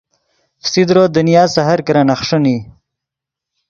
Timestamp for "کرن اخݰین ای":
1.87-2.57